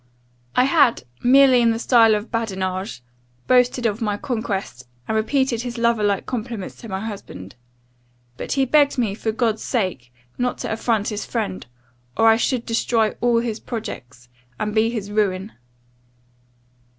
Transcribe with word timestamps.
"I 0.55 0.63
had, 0.63 1.03
merely 1.21 1.61
in 1.61 1.69
the 1.69 1.77
style 1.77 2.15
of 2.15 2.31
badinage, 2.31 3.03
boasted 3.45 3.85
of 3.85 4.01
my 4.01 4.17
conquest, 4.17 4.87
and 5.07 5.15
repeated 5.15 5.61
his 5.61 5.77
lover 5.77 6.01
like 6.01 6.25
compliments 6.25 6.75
to 6.77 6.89
my 6.89 7.01
husband. 7.01 7.53
But 8.35 8.53
he 8.53 8.65
begged 8.65 8.97
me, 8.97 9.13
for 9.13 9.31
God's 9.31 9.63
sake, 9.63 10.11
not 10.39 10.57
to 10.61 10.71
affront 10.71 11.09
his 11.09 11.23
friend, 11.27 11.67
or 12.17 12.27
I 12.27 12.37
should 12.37 12.65
destroy 12.65 13.11
all 13.21 13.41
his 13.41 13.59
projects, 13.59 14.27
and 14.59 14.73
be 14.73 14.89
his 14.89 15.11
ruin. 15.11 15.51